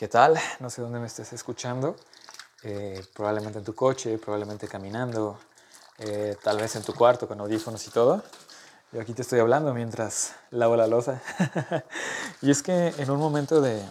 ¿Qué 0.00 0.08
tal? 0.08 0.34
No 0.60 0.70
sé 0.70 0.80
dónde 0.80 0.98
me 0.98 1.08
estés 1.08 1.30
escuchando. 1.34 1.94
Eh, 2.62 3.04
probablemente 3.12 3.58
en 3.58 3.66
tu 3.66 3.74
coche, 3.74 4.16
probablemente 4.16 4.66
caminando, 4.66 5.38
eh, 5.98 6.38
tal 6.42 6.56
vez 6.56 6.74
en 6.76 6.82
tu 6.82 6.94
cuarto 6.94 7.28
con 7.28 7.38
audífonos 7.38 7.86
y 7.86 7.90
todo. 7.90 8.22
Yo 8.92 9.02
aquí 9.02 9.12
te 9.12 9.20
estoy 9.20 9.40
hablando 9.40 9.74
mientras 9.74 10.36
lavo 10.52 10.74
la 10.74 10.86
losa. 10.86 11.20
y 12.40 12.50
es 12.50 12.62
que 12.62 12.94
en 12.96 13.10
un 13.10 13.18
momento 13.18 13.60
de, 13.60 13.84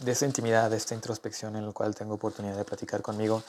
de 0.00 0.10
esa 0.10 0.26
intimidad, 0.26 0.70
de 0.70 0.76
esta 0.76 0.96
introspección 0.96 1.54
en 1.54 1.62
el 1.62 1.72
cual 1.72 1.94
tengo 1.94 2.14
oportunidad 2.14 2.56
de 2.56 2.64
platicar 2.64 3.00
conmigo, 3.00 3.44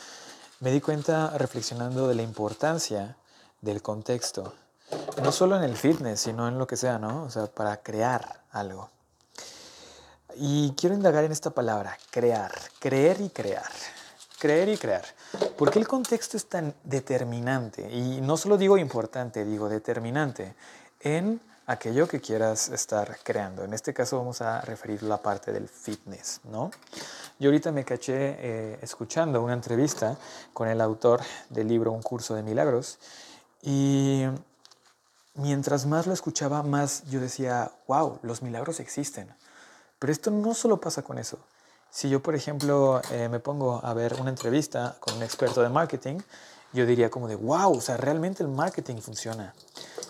me 0.60 0.72
di 0.72 0.82
cuenta 0.82 1.36
reflexionando 1.40 2.08
de 2.08 2.14
la 2.14 2.22
importancia 2.22 3.18
del 3.62 3.82
contexto. 3.82 4.54
No 5.24 5.32
solo 5.32 5.56
en 5.56 5.64
el 5.64 5.76
fitness, 5.76 6.20
sino 6.20 6.48
en 6.48 6.60
lo 6.60 6.68
que 6.68 6.78
sea, 6.78 7.00
¿no? 7.00 7.24
O 7.24 7.32
sea, 7.32 7.48
para 7.48 7.78
crear 7.78 8.44
algo. 8.52 8.92
Y 10.36 10.74
quiero 10.74 10.96
indagar 10.96 11.24
en 11.24 11.32
esta 11.32 11.50
palabra, 11.50 11.98
crear, 12.12 12.52
creer 12.80 13.20
y 13.22 13.30
crear, 13.30 13.72
creer 14.40 14.70
y 14.70 14.78
crear. 14.78 15.06
¿Por 15.58 15.72
qué 15.72 15.80
el 15.80 15.88
contexto 15.88 16.38
es 16.38 16.48
tan 16.48 16.74
determinante? 16.84 17.90
Y 17.92 18.22
no 18.22 18.38
solo 18.38 18.58
digo 18.58 18.78
importante, 18.78 19.44
digo 19.46 19.70
determinante 19.70 20.56
en 21.02 21.42
aquello 21.66 22.08
que 22.08 22.20
quieras 22.20 22.70
estar 22.70 23.20
creando. 23.24 23.64
En 23.64 23.74
este 23.74 23.94
caso 23.94 24.18
vamos 24.18 24.42
a 24.42 24.62
referir 24.62 25.04
la 25.04 25.18
parte 25.18 25.52
del 25.52 25.70
fitness, 25.70 26.42
¿no? 26.46 26.72
Yo 27.38 27.50
ahorita 27.50 27.72
me 27.72 27.86
caché 27.86 28.36
eh, 28.40 28.80
escuchando 28.82 29.42
una 29.42 29.54
entrevista 29.54 30.18
con 30.52 30.68
el 30.68 30.82
autor 30.82 31.22
del 31.50 31.68
libro 31.68 31.92
Un 31.92 32.02
curso 32.02 32.34
de 32.34 32.44
milagros 32.44 32.98
y 33.62 34.26
mientras 35.36 35.86
más 35.86 36.08
lo 36.08 36.14
escuchaba, 36.14 36.64
más 36.64 37.04
yo 37.10 37.20
decía, 37.20 37.72
wow, 37.88 38.20
los 38.24 38.42
milagros 38.42 38.80
existen. 38.80 39.34
Pero 40.00 40.14
esto 40.14 40.32
no 40.32 40.54
solo 40.54 40.80
pasa 40.80 41.04
con 41.04 41.20
eso. 41.20 41.38
Si 41.92 42.10
yo, 42.10 42.22
por 42.22 42.36
ejemplo, 42.36 43.02
eh, 43.12 43.30
me 43.30 43.40
pongo 43.40 43.82
a 43.84 43.94
ver 43.94 44.16
una 44.20 44.30
entrevista 44.30 44.96
con 45.00 45.16
un 45.16 45.24
experto 45.24 45.62
de 45.62 45.70
marketing, 45.70 46.20
yo 46.72 46.86
diría 46.86 47.10
como 47.10 47.28
de, 47.28 47.36
wow, 47.36 47.78
o 47.78 47.82
sea, 47.82 47.98
realmente 47.98 48.44
el 48.44 48.50
marketing 48.50 48.98
funciona. 48.98 49.54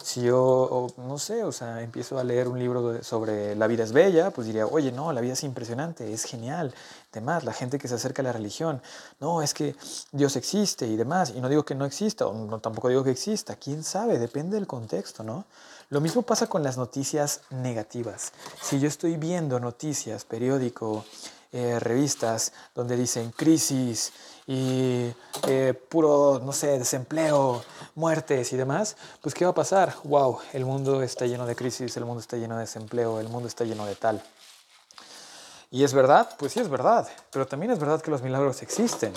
Si 0.03 0.21
yo, 0.21 0.87
no 0.97 1.17
sé, 1.17 1.43
o 1.43 1.51
sea, 1.51 1.81
empiezo 1.81 2.19
a 2.19 2.23
leer 2.23 2.47
un 2.47 2.59
libro 2.59 3.01
sobre 3.03 3.55
la 3.55 3.67
vida 3.67 3.83
es 3.83 3.91
bella, 3.91 4.31
pues 4.31 4.47
diría, 4.47 4.65
oye, 4.65 4.91
no, 4.91 5.13
la 5.13 5.21
vida 5.21 5.33
es 5.33 5.43
impresionante, 5.43 6.11
es 6.11 6.23
genial, 6.23 6.73
demás, 7.13 7.43
la 7.43 7.53
gente 7.53 7.77
que 7.77 7.87
se 7.87 7.95
acerca 7.95 8.21
a 8.21 8.25
la 8.25 8.33
religión, 8.33 8.81
no, 9.19 9.41
es 9.41 9.53
que 9.53 9.75
Dios 10.11 10.35
existe 10.35 10.87
y 10.87 10.95
demás, 10.95 11.33
y 11.35 11.41
no 11.41 11.47
digo 11.47 11.63
que 11.63 11.75
no 11.75 11.85
exista, 11.85 12.27
o 12.27 12.59
tampoco 12.59 12.89
digo 12.89 13.03
que 13.03 13.11
exista, 13.11 13.55
quién 13.55 13.83
sabe, 13.83 14.19
depende 14.19 14.55
del 14.55 14.67
contexto, 14.67 15.23
¿no? 15.23 15.45
Lo 15.89 16.01
mismo 16.01 16.21
pasa 16.21 16.47
con 16.47 16.61
las 16.61 16.77
noticias 16.77 17.41
negativas. 17.49 18.31
Si 18.61 18.79
yo 18.79 18.87
estoy 18.87 19.17
viendo 19.17 19.59
noticias, 19.59 20.23
periódico, 20.23 21.03
eh, 21.51 21.79
revistas 21.79 22.53
donde 22.75 22.95
dicen 22.95 23.31
crisis 23.31 24.13
y 24.45 25.11
eh, 25.47 25.73
puro, 25.89 26.39
no 26.45 26.53
sé, 26.53 26.77
desempleo, 26.77 27.63
muertes 27.95 28.53
y 28.53 28.57
demás, 28.57 28.97
pues 29.19 29.33
¿qué 29.33 29.45
va 29.45 29.51
a 29.51 29.55
pasar? 29.55 29.95
Wow, 30.03 30.37
el 30.53 30.63
mundo 30.63 31.01
está 31.01 31.25
lleno 31.25 31.47
de 31.47 31.55
crisis, 31.55 31.97
el 31.97 32.05
mundo 32.05 32.21
está 32.21 32.37
lleno 32.37 32.53
de 32.53 32.61
desempleo, 32.61 33.19
el 33.19 33.27
mundo 33.27 33.47
está 33.47 33.63
lleno 33.63 33.87
de 33.87 33.95
tal. 33.95 34.21
¿Y 35.71 35.83
es 35.83 35.95
verdad? 35.95 36.29
Pues 36.37 36.53
sí 36.53 36.59
es 36.59 36.69
verdad, 36.69 37.09
pero 37.31 37.47
también 37.47 37.71
es 37.71 37.79
verdad 37.79 37.99
que 37.99 38.11
los 38.11 38.21
milagros 38.21 38.61
existen. 38.61 39.11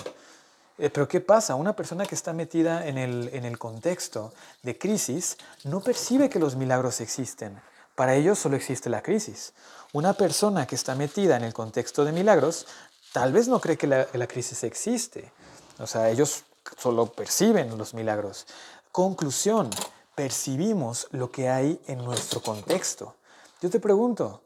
Eh, 0.83 0.91
pero 0.91 1.07
¿qué 1.07 1.21
pasa? 1.21 1.55
Una 1.55 1.77
persona 1.77 2.07
que 2.07 2.17
está 2.17 2.33
metida 2.33 2.89
en 2.89 2.99
el, 2.99 3.31
en 3.33 3.45
el 3.45 3.57
contexto 3.57 4.33
de 4.65 4.77
crisis 4.77 5.37
no 5.63 5.81
percibe 5.81 6.29
que 6.29 6.41
los 6.41 6.57
milagros 6.57 7.01
existen. 7.01 7.63
Para 7.95 8.17
ellos 8.17 8.41
solo 8.41 8.57
existe 8.57 8.91
la 8.91 9.01
crisis. 9.01 9.53
Una 9.93 10.15
persona 10.15 10.67
que 10.67 10.75
está 10.75 10.97
metida 10.97 11.37
en 11.37 11.45
el 11.45 11.53
contexto 11.53 12.05
de 12.05 12.11
milagros 12.11 12.67
tal 13.13 13.33
vez 13.33 13.47
no 13.47 13.61
cree 13.61 13.77
que 13.77 13.87
la, 13.87 14.09
la 14.13 14.27
crisis 14.27 14.65
existe. 14.65 15.31
O 15.79 15.87
sea, 15.87 16.11
ellos 16.11 16.43
solo 16.77 17.07
perciben 17.07 17.79
los 17.79 17.95
milagros. 17.95 18.49
Conclusión, 18.91 19.71
percibimos 20.17 21.07
lo 21.13 21.31
que 21.31 21.49
hay 21.49 21.81
en 21.87 21.99
nuestro 21.99 22.43
contexto. 22.43 23.15
Yo 23.61 23.71
te 23.71 23.79
pregunto, 23.79 24.43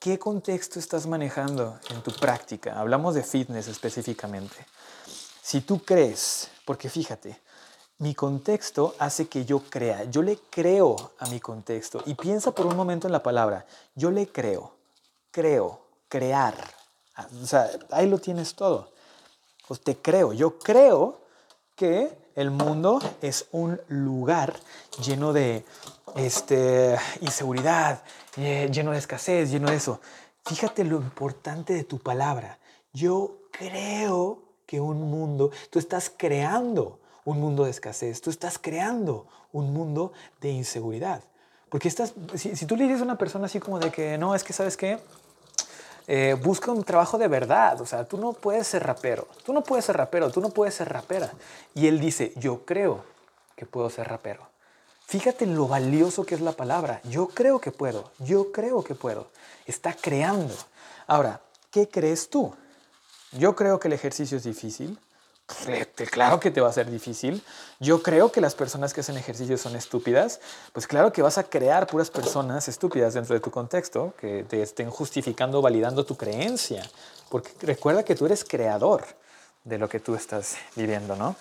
¿qué 0.00 0.18
contexto 0.18 0.80
estás 0.80 1.06
manejando 1.06 1.78
en 1.90 2.02
tu 2.02 2.10
práctica? 2.10 2.76
Hablamos 2.76 3.14
de 3.14 3.22
fitness 3.22 3.68
específicamente. 3.68 4.66
Si 5.46 5.60
tú 5.60 5.78
crees, 5.84 6.50
porque 6.64 6.88
fíjate, 6.88 7.40
mi 7.98 8.16
contexto 8.16 8.96
hace 8.98 9.28
que 9.28 9.44
yo 9.44 9.60
crea, 9.60 10.02
yo 10.02 10.20
le 10.20 10.38
creo 10.50 11.12
a 11.20 11.26
mi 11.26 11.38
contexto. 11.38 12.02
Y 12.04 12.16
piensa 12.16 12.50
por 12.50 12.66
un 12.66 12.74
momento 12.74 13.06
en 13.06 13.12
la 13.12 13.22
palabra, 13.22 13.64
yo 13.94 14.10
le 14.10 14.26
creo, 14.26 14.72
creo, 15.30 15.82
crear. 16.08 16.56
Ah, 17.14 17.28
o 17.40 17.46
sea, 17.46 17.70
ahí 17.92 18.08
lo 18.08 18.18
tienes 18.18 18.56
todo. 18.56 18.90
Pues 19.68 19.80
te 19.82 19.96
creo, 19.96 20.32
yo 20.32 20.58
creo 20.58 21.20
que 21.76 22.10
el 22.34 22.50
mundo 22.50 22.98
es 23.22 23.46
un 23.52 23.80
lugar 23.86 24.58
lleno 25.00 25.32
de 25.32 25.64
este, 26.16 26.98
inseguridad, 27.20 28.02
eh, 28.36 28.68
lleno 28.72 28.90
de 28.90 28.98
escasez, 28.98 29.52
lleno 29.52 29.70
de 29.70 29.76
eso. 29.76 30.00
Fíjate 30.44 30.82
lo 30.82 30.96
importante 30.96 31.72
de 31.72 31.84
tu 31.84 32.00
palabra. 32.00 32.58
Yo 32.92 33.42
creo 33.52 34.45
que 34.66 34.80
un 34.80 35.10
mundo, 35.10 35.50
tú 35.70 35.78
estás 35.78 36.12
creando 36.14 36.98
un 37.24 37.40
mundo 37.40 37.64
de 37.64 37.70
escasez, 37.70 38.20
tú 38.20 38.30
estás 38.30 38.58
creando 38.58 39.26
un 39.52 39.72
mundo 39.72 40.12
de 40.40 40.50
inseguridad. 40.50 41.22
Porque 41.68 41.88
estás, 41.88 42.14
si, 42.34 42.66
tú 42.66 42.76
le 42.76 42.84
dices 42.84 43.00
a 43.00 43.04
una 43.04 43.18
persona 43.18 43.46
así 43.46 43.58
como 43.58 43.78
de 43.78 43.90
que 43.90 44.18
no, 44.18 44.34
es 44.34 44.44
que 44.44 44.52
sabes 44.52 44.76
qué, 44.76 44.98
eh, 46.06 46.36
busca 46.40 46.70
un 46.70 46.84
trabajo 46.84 47.18
de 47.18 47.26
verdad, 47.26 47.80
o 47.80 47.86
sea, 47.86 48.04
tú 48.04 48.16
no 48.16 48.32
puedes 48.32 48.68
ser 48.68 48.84
rapero, 48.84 49.26
tú 49.44 49.52
no 49.52 49.62
puedes 49.62 49.84
ser 49.84 49.96
rapero, 49.96 50.30
tú 50.30 50.40
no 50.40 50.50
puedes 50.50 50.74
ser 50.74 50.88
rapera. 50.88 51.32
Y 51.74 51.88
él 51.88 51.98
dice, 51.98 52.32
yo 52.36 52.64
creo 52.64 53.04
que 53.56 53.66
puedo 53.66 53.90
ser 53.90 54.08
rapero. 54.08 54.46
Fíjate 55.06 55.46
lo 55.46 55.68
valioso 55.68 56.24
que 56.24 56.34
es 56.34 56.40
la 56.40 56.52
palabra. 56.52 57.00
Yo 57.04 57.28
creo 57.28 57.60
que 57.60 57.72
puedo, 57.72 58.10
yo 58.18 58.52
creo 58.52 58.82
que 58.82 58.94
puedo. 58.94 59.28
Está 59.64 59.94
creando. 59.94 60.54
Ahora, 61.06 61.40
¿qué 61.70 61.88
crees 61.88 62.28
tú? 62.28 62.54
Yo 63.32 63.54
creo 63.56 63.78
que 63.80 63.88
el 63.88 63.94
ejercicio 63.94 64.36
es 64.36 64.44
difícil. 64.44 64.98
Claro 66.10 66.40
que 66.40 66.50
te 66.50 66.60
va 66.60 66.68
a 66.68 66.72
ser 66.72 66.90
difícil. 66.90 67.42
Yo 67.78 68.02
creo 68.02 68.32
que 68.32 68.40
las 68.40 68.54
personas 68.54 68.92
que 68.92 69.00
hacen 69.00 69.16
ejercicio 69.16 69.56
son 69.56 69.76
estúpidas. 69.76 70.40
Pues 70.72 70.86
claro 70.86 71.12
que 71.12 71.22
vas 71.22 71.38
a 71.38 71.44
crear 71.44 71.86
puras 71.86 72.10
personas 72.10 72.66
estúpidas 72.68 73.14
dentro 73.14 73.34
de 73.34 73.40
tu 73.40 73.50
contexto 73.50 74.14
que 74.20 74.44
te 74.44 74.62
estén 74.62 74.90
justificando, 74.90 75.62
validando 75.62 76.04
tu 76.04 76.16
creencia. 76.16 76.88
Porque 77.28 77.52
recuerda 77.62 78.04
que 78.04 78.16
tú 78.16 78.26
eres 78.26 78.44
creador 78.44 79.04
de 79.62 79.78
lo 79.78 79.88
que 79.88 80.00
tú 80.00 80.14
estás 80.14 80.56
viviendo, 80.74 81.14
¿no? 81.16 81.36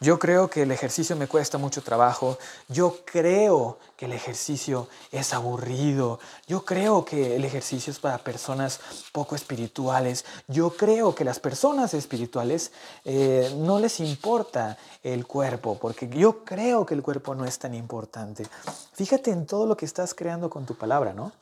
Yo 0.00 0.20
creo 0.20 0.48
que 0.48 0.62
el 0.62 0.70
ejercicio 0.70 1.16
me 1.16 1.26
cuesta 1.26 1.58
mucho 1.58 1.82
trabajo. 1.82 2.38
Yo 2.68 2.98
creo 3.04 3.78
que 3.96 4.06
el 4.06 4.12
ejercicio 4.12 4.88
es 5.10 5.34
aburrido. 5.34 6.20
Yo 6.46 6.64
creo 6.64 7.04
que 7.04 7.34
el 7.34 7.44
ejercicio 7.44 7.92
es 7.92 7.98
para 7.98 8.18
personas 8.18 8.78
poco 9.10 9.34
espirituales. 9.34 10.24
Yo 10.46 10.70
creo 10.70 11.16
que 11.16 11.24
las 11.24 11.40
personas 11.40 11.94
espirituales 11.94 12.70
eh, 13.04 13.52
no 13.58 13.80
les 13.80 13.98
importa 13.98 14.78
el 15.02 15.26
cuerpo, 15.26 15.76
porque 15.80 16.08
yo 16.08 16.44
creo 16.44 16.86
que 16.86 16.94
el 16.94 17.02
cuerpo 17.02 17.34
no 17.34 17.44
es 17.44 17.58
tan 17.58 17.74
importante. 17.74 18.46
Fíjate 18.92 19.32
en 19.32 19.46
todo 19.46 19.66
lo 19.66 19.76
que 19.76 19.86
estás 19.86 20.14
creando 20.14 20.48
con 20.48 20.64
tu 20.64 20.76
palabra, 20.76 21.12
¿no? 21.12 21.32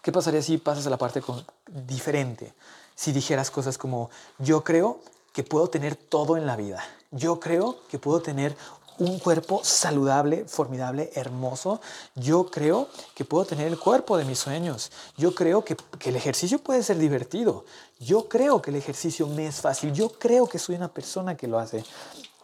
¿Qué 0.00 0.10
pasaría 0.10 0.40
si 0.40 0.56
pasas 0.56 0.86
a 0.86 0.90
la 0.90 0.96
parte 0.96 1.22
diferente? 1.66 2.54
Si 2.94 3.12
dijeras 3.12 3.50
cosas 3.50 3.76
como, 3.76 4.08
yo 4.38 4.64
creo 4.64 5.00
que 5.38 5.44
puedo 5.44 5.68
tener 5.68 5.94
todo 5.94 6.36
en 6.36 6.46
la 6.46 6.56
vida 6.56 6.82
yo 7.10 7.40
creo 7.40 7.76
que 7.88 7.98
puedo 7.98 8.20
tener 8.20 8.56
un 8.98 9.18
cuerpo 9.20 9.60
saludable, 9.62 10.44
formidable, 10.46 11.10
hermoso. 11.14 11.80
Yo 12.16 12.50
creo 12.50 12.88
que 13.14 13.24
puedo 13.24 13.44
tener 13.44 13.68
el 13.68 13.78
cuerpo 13.78 14.16
de 14.16 14.24
mis 14.24 14.40
sueños. 14.40 14.90
Yo 15.16 15.34
creo 15.34 15.64
que, 15.64 15.76
el 16.04 16.16
ejercicio 16.16 16.58
puede 16.58 16.82
ser 16.82 16.98
divertido. 16.98 17.64
Yo 18.00 18.28
creo 18.28 18.60
que 18.60 18.70
el 18.70 18.76
ejercicio 18.76 19.26
me 19.28 19.46
es 19.46 19.60
fácil. 19.60 19.92
Yo 19.92 20.10
creo 20.10 20.48
que 20.48 20.58
soy 20.58 20.74
una 20.74 20.88
persona 20.88 21.36
que 21.36 21.46
lo 21.46 21.58
hace 21.58 21.84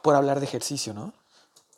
por 0.01 0.15
hablar 0.15 0.39
de 0.39 0.47
ejercicio, 0.47 0.95
¿no? 0.95 1.13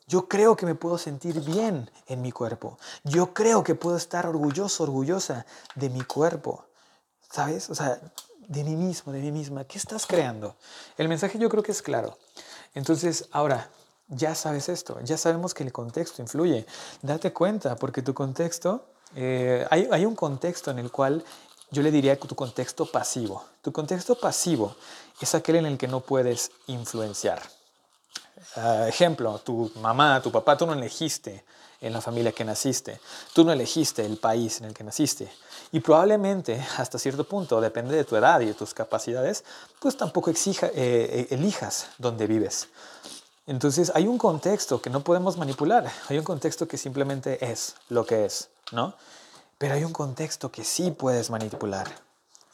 Yo 0.09 0.29
creo 0.29 0.57
que 0.57 0.67
me 0.67 0.75
puedo 0.77 0.99
sentir 0.99 1.41
bien 1.41 1.91
en 2.07 2.23
mi 2.23 2.31
cuerpo. 2.31 2.79
Yo 3.03 3.33
creo 3.33 3.65
que 3.65 3.75
puedo 3.75 3.97
estar 3.97 4.27
orgulloso, 4.27 4.85
orgullosa 4.85 5.47
de 5.75 5.91
mi 5.91 6.03
cuerpo. 6.03 6.65
¿Sabes? 7.33 7.71
O 7.71 7.75
sea, 7.75 7.99
de 8.49 8.65
mí 8.65 8.77
mismo, 8.77 9.13
de 9.13 9.21
mí 9.21 9.33
misma. 9.33 9.65
¿Qué 9.65 9.79
estás 9.79 10.07
creando? 10.07 10.57
El 10.97 11.09
mensaje 11.09 11.39
yo 11.39 11.49
creo 11.49 11.63
que 11.63 11.73
es 11.73 11.83
claro. 11.83 12.19
Entonces, 12.75 13.29
ahora, 13.33 13.71
ya 14.09 14.35
sabes 14.35 14.69
esto, 14.69 14.99
ya 15.03 15.17
sabemos 15.17 15.55
que 15.55 15.65
el 15.65 15.73
contexto 15.73 16.23
influye. 16.23 16.67
Date 17.03 17.33
cuenta, 17.33 17.77
porque 17.77 18.03
tu 18.03 18.15
contexto, 18.15 18.85
eh, 19.15 19.67
hay, 19.71 20.05
un 20.05 20.15
contexto 20.15 20.71
en 20.71 20.79
el 20.79 20.91
cual 20.91 21.25
yo 21.71 21.83
le 21.83 21.91
diría 21.91 22.19
tu 22.19 22.35
contexto 22.35 22.87
pasivo. 22.87 23.45
Tu 23.63 23.73
contexto 23.73 24.15
pasivo 24.19 24.77
es 25.21 25.35
aquel 25.35 25.57
en 25.57 25.67
el 25.67 25.79
que 25.79 25.89
no 25.89 26.01
puedes 26.01 26.53
influenciar. 26.67 27.43
Ah, 28.57 28.87
ejemplo, 28.89 29.39
tu 29.39 29.71
mamá, 29.77 30.21
tu 30.23 30.31
papá, 30.31 30.57
tú 30.57 30.67
no 30.67 30.73
elegiste 30.73 31.45
en 31.81 31.93
la 31.93 32.01
familia 32.01 32.33
que 32.33 32.45
naciste. 32.45 33.01
Tú 33.33 33.45
no 33.45 33.53
elegiste 33.53 34.05
el 34.05 34.19
país 34.19 34.61
en 34.61 34.67
el 34.67 34.75
que 34.75 34.85
naciste. 34.85 35.31
Y 35.73 35.81
probablemente, 35.81 36.65
hasta 36.79 36.99
cierto 36.99 37.25
punto, 37.25 37.61
depende 37.61 37.97
de 37.97 38.05
tu 38.05 38.17
edad 38.17 38.41
y 38.41 38.47
de 38.47 38.55
tus 38.55 38.73
capacidades, 38.73 39.45
pues 39.81 39.97
tampoco 39.97 40.31
exija, 40.31 40.71
eh, 40.75 41.29
elijas 41.31 41.89
dónde 41.99 42.27
vives. 42.27 42.69
Entonces 43.47 43.93
hay 43.95 44.07
un 44.07 44.19
contexto 44.19 44.83
que 44.83 44.91
no 44.91 45.05
podemos 45.05 45.37
manipular, 45.37 45.91
hay 46.09 46.19
un 46.19 46.25
contexto 46.25 46.67
que 46.67 46.77
simplemente 46.77 47.45
es 47.45 47.77
lo 47.89 48.05
que 48.05 48.25
es, 48.25 48.49
¿no? 48.73 48.95
Pero 49.59 49.75
hay 49.75 49.85
un 49.85 49.93
contexto 49.93 50.51
que 50.51 50.65
sí 50.65 50.91
puedes 50.91 51.31
manipular. 51.31 52.06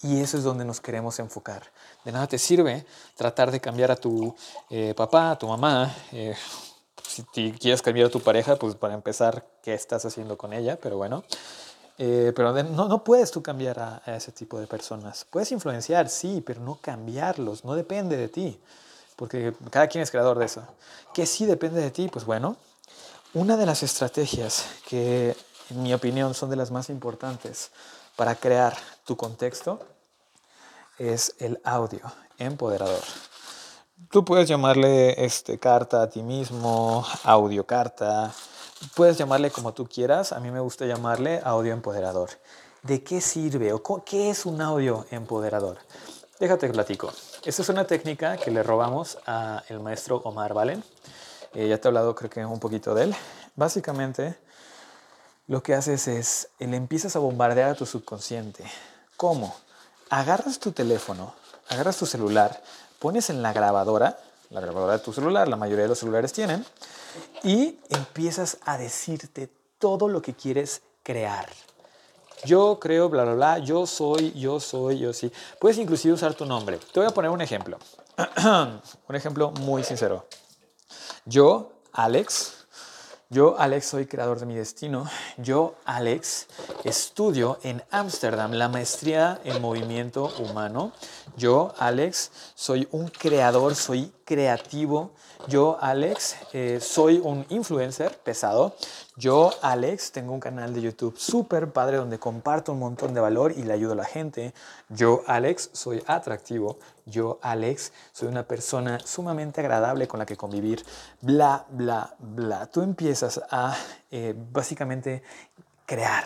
Y 0.03 0.21
eso 0.21 0.37
es 0.37 0.45
donde 0.45 0.65
nos 0.65 0.81
queremos 0.81 1.19
enfocar. 1.21 1.63
De 2.05 2.11
nada 2.11 2.27
te 2.27 2.39
sirve 2.39 2.85
tratar 3.17 3.51
de 3.51 3.61
cambiar 3.61 3.91
a 3.93 3.97
tu 3.97 4.35
eh, 4.69 4.95
papá, 4.97 5.33
a 5.33 5.39
tu 5.39 5.47
mamá. 5.47 5.95
Eh, 6.11 6.35
si 7.07 7.53
quieres 7.53 7.83
cambiar 7.83 8.09
a 8.09 8.11
tu 8.11 8.21
pareja, 8.21 8.57
pues 8.57 8.75
para 8.75 8.95
empezar, 8.95 9.47
¿qué 9.63 9.75
estás 9.75 10.05
haciendo 10.05 10.37
con 10.37 10.53
ella? 10.53 10.77
Pero 10.81 10.97
bueno. 10.97 11.23
Eh, 11.99 12.33
pero 12.35 12.53
no, 12.65 12.89
no, 12.89 13.05
puedes 13.05 13.31
tú 13.31 13.43
cambiar 13.43 13.79
a, 13.79 14.03
a, 14.05 14.17
ese 14.17 14.33
tipo 14.33 14.59
de 14.59 14.67
personas. 14.67 15.25
Puedes 15.31 15.53
influenciar, 15.53 16.09
sí, 16.09 16.43
pero 16.45 16.61
no 16.61 16.79
cambiarlos. 16.81 17.65
No 17.65 17.75
depende 17.75 18.17
de 18.17 18.29
ti. 18.29 18.61
Porque 19.15 19.55
cada 19.71 19.87
quien 19.87 20.03
es 20.03 20.11
creador 20.11 20.39
de 20.39 20.47
eso. 20.47 20.67
¿Qué 21.15 21.27
sí 21.27 21.47
depende 21.47 21.81
de 21.81 21.93
ti? 21.93 22.09
Pues 22.09 22.25
bueno, 22.25 22.57
una 23.35 23.57
de 23.57 23.67
las 23.67 23.85
estrategias 23.85 24.65
que 24.89 25.37
en 25.71 25.83
mi 25.83 25.95
opinión 25.95 26.35
son 26.35 26.51
de 26.51 26.57
las 26.57 26.71
más 26.73 26.91
importantes 26.91 27.71
para 28.17 28.35
crear 28.35 28.77
tu 29.05 29.17
contexto 29.17 29.81
es 30.99 31.35
el 31.39 31.61
audio 31.65 32.01
empoderador. 32.39 33.03
Tú 34.11 34.25
puedes 34.25 34.49
llamarle 34.49 35.25
este, 35.25 35.59
carta 35.59 36.03
a 36.03 36.11
ti 36.11 36.23
mismo, 36.23 37.07
audio 37.25 37.67
carta, 37.67 38.33
puedes 38.95 39.17
llamarle 39.17 39.51
como 39.51 39.73
tú 39.73 39.87
quieras, 39.87 40.33
a 40.33 40.41
mí 40.41 40.51
me 40.51 40.61
gusta 40.61 40.87
llamarle 40.87 41.41
audio 41.45 41.73
empoderador. 41.73 42.31
¿De 42.83 43.03
qué 43.03 43.21
sirve 43.21 43.73
o 43.73 44.05
qué 44.05 44.31
es 44.31 44.45
un 44.45 44.61
audio 44.61 45.07
empoderador? 45.11 45.79
Déjate 46.41 46.67
que 46.67 46.73
platico. 46.73 47.13
Esta 47.45 47.63
es 47.63 47.69
una 47.69 47.87
técnica 47.87 48.37
que 48.37 48.51
le 48.51 48.65
robamos 48.65 49.19
al 49.25 49.81
maestro 49.81 50.17
Omar 50.25 50.53
Valen. 50.53 50.83
Eh, 51.55 51.69
ya 51.69 51.79
te 51.79 51.87
he 51.87 51.89
hablado 51.89 52.15
creo 52.15 52.29
que 52.29 52.45
un 52.45 52.59
poquito 52.59 52.95
de 52.95 53.05
él. 53.05 53.15
Básicamente 53.55 54.39
lo 55.47 55.63
que 55.63 55.75
haces 55.75 56.09
es, 56.09 56.49
le 56.59 56.77
empiezas 56.77 57.17
a 57.17 57.19
bombardear 57.19 57.71
a 57.71 57.75
tu 57.75 57.87
subconsciente. 57.87 58.65
¿Cómo? 59.17 59.55
Agarras 60.11 60.59
tu 60.59 60.73
teléfono, 60.73 61.35
agarras 61.69 61.97
tu 61.97 62.07
celular, 62.07 62.63
pones 62.99 63.31
en 63.31 63.43
la 63.43 63.53
grabadora, 63.53 64.19
la 64.51 64.61
grabadora 64.61 64.95
de 64.95 64.99
tu 65.01 65.13
celular, 65.13 65.49
la 65.49 65.57
mayoría 65.57 65.85
de 65.85 65.89
los 65.89 65.99
celulares 65.99 66.33
tienen, 66.33 66.65
y 67.43 67.79
empiezas 67.89 68.59
a 68.65 68.79
decirte 68.79 69.51
todo 69.79 70.09
lo 70.09 70.23
que 70.23 70.35
quieres 70.35 70.83
crear. 71.03 71.49
Yo 72.45 72.79
creo, 72.81 73.09
bla, 73.09 73.25
bla, 73.25 73.35
bla, 73.35 73.59
yo 73.59 73.87
soy, 73.87 74.33
yo 74.33 74.59
soy, 74.59 74.99
yo 74.99 75.13
sí. 75.13 75.33
Puedes 75.61 75.79
inclusive 75.79 76.15
usar 76.15 76.35
tu 76.35 76.45
nombre. 76.45 76.79
Te 76.93 76.99
voy 76.99 77.09
a 77.09 77.13
poner 77.13 77.31
un 77.31 77.41
ejemplo. 77.41 77.79
un 79.09 79.15
ejemplo 79.15 79.53
muy 79.53 79.85
sincero. 79.85 80.27
Yo, 81.25 81.73
Alex, 81.93 82.62
yo, 83.33 83.57
Alex, 83.59 83.87
soy 83.87 84.05
creador 84.05 84.39
de 84.39 84.45
mi 84.45 84.55
destino. 84.55 85.09
Yo, 85.39 85.75
Alex, 85.87 86.49
estudio 86.85 87.59
en 87.63 87.83
Ámsterdam 87.91 88.53
la 88.53 88.69
maestría 88.69 89.41
en 89.45 89.63
movimiento 89.63 90.31
humano. 90.39 90.93
Yo, 91.39 91.75
Alex, 91.79 92.31
soy 92.55 92.87
un 92.93 93.09
creador, 93.09 93.75
soy 93.75 94.13
creativo. 94.33 95.11
Yo, 95.47 95.77
Alex, 95.79 96.37
eh, 96.55 96.79
soy 96.81 97.21
un 97.23 97.45
influencer 97.51 98.17
pesado. 98.17 98.75
Yo, 99.15 99.53
Alex, 99.61 100.11
tengo 100.11 100.33
un 100.33 100.41
canal 100.41 100.73
de 100.73 100.81
YouTube 100.81 101.19
súper 101.19 101.71
padre 101.71 101.99
donde 101.99 102.19
comparto 102.19 102.73
un 102.73 102.79
montón 102.79 103.13
de 103.13 103.21
valor 103.21 103.53
y 103.53 103.63
le 103.63 103.75
ayudo 103.75 103.93
a 103.93 103.97
la 103.97 104.07
gente. 104.07 104.55
Yo, 104.89 105.23
Alex, 105.27 105.69
soy 105.75 106.03
atractivo. 106.07 106.79
Yo, 107.05 107.39
Alex, 107.43 107.93
soy 108.13 108.29
una 108.29 108.45
persona 108.45 108.99
sumamente 109.05 109.61
agradable 109.61 110.09
con 110.09 110.19
la 110.19 110.25
que 110.25 110.39
convivir. 110.39 110.83
Bla, 111.21 111.67
bla, 111.69 112.15
bla. 112.19 112.65
Tú 112.69 112.81
empiezas 112.81 113.39
a 113.51 113.77
eh, 114.11 114.35
básicamente 114.51 115.23
crear. 115.85 116.25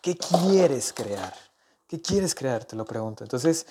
¿Qué 0.00 0.16
quieres 0.16 0.92
crear? 0.92 1.32
¿Qué 1.86 2.00
quieres 2.00 2.34
crear? 2.34 2.64
Te 2.64 2.74
lo 2.74 2.84
pregunto. 2.84 3.22
Entonces, 3.22 3.64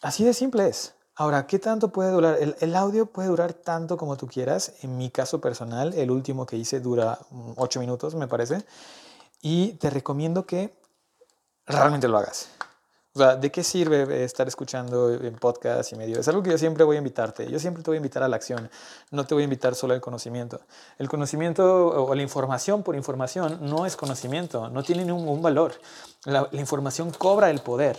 así 0.00 0.24
de 0.24 0.32
simple 0.32 0.68
es. 0.68 0.95
Ahora, 1.18 1.46
¿qué 1.46 1.58
tanto 1.58 1.88
puede 1.88 2.10
durar? 2.10 2.36
El, 2.60 2.76
audio 2.76 3.06
puede 3.06 3.28
durar 3.28 3.54
tanto 3.54 3.96
como 3.96 4.18
tú 4.18 4.26
quieras. 4.26 4.74
En 4.82 4.98
mi 4.98 5.08
caso 5.08 5.40
personal, 5.40 5.94
el 5.94 6.10
último 6.10 6.44
que 6.44 6.56
hice 6.56 6.78
dura 6.78 7.18
8 7.56 7.80
minutos, 7.80 8.14
me 8.14 8.28
parece. 8.28 8.62
Y 9.40 9.72
te 9.74 9.88
recomiendo 9.88 10.44
que 10.44 10.76
realmente 11.64 12.06
lo 12.06 12.18
hagas. 12.18 12.50
O 13.14 13.18
sea, 13.18 13.34
¿de 13.34 13.50
qué 13.50 13.64
sirve 13.64 14.24
estar 14.24 14.46
escuchando 14.46 15.10
en 15.10 15.36
podcast 15.36 15.90
y 15.90 15.96
medio? 15.96 16.20
Es 16.20 16.28
algo 16.28 16.42
que 16.42 16.50
yo 16.50 16.58
siempre 16.58 16.84
voy 16.84 16.96
a 16.96 16.98
invitarte. 16.98 17.50
Yo 17.50 17.58
siempre 17.58 17.82
te 17.82 17.88
voy 17.88 17.96
a 17.96 18.00
invitar 18.00 18.22
a 18.22 18.28
la 18.28 18.36
acción. 18.36 18.70
No 19.10 19.24
te 19.24 19.32
voy 19.32 19.42
a 19.42 19.44
invitar 19.44 19.74
solo 19.74 19.94
al 19.94 20.02
conocimiento. 20.02 20.60
El 20.98 21.08
conocimiento 21.08 21.86
o 21.86 22.14
la 22.14 22.20
información 22.20 22.82
por 22.82 22.94
información 22.94 23.60
no 23.62 23.86
es 23.86 23.96
conocimiento, 23.96 24.68
no 24.68 24.82
tiene 24.82 25.06
ningún 25.06 25.40
valor. 25.40 25.72
la 26.26 26.46
información 26.52 27.10
cobra 27.10 27.48
el 27.48 27.60
poder. 27.60 27.96